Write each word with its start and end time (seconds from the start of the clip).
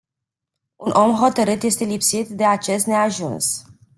Un 0.79 0.91
om 0.95 1.13
hotarît 1.19 1.63
este 1.63 1.83
lipsit 1.85 2.27
de 2.35 2.45
acest 2.55 2.85
neajuns. 2.87 3.45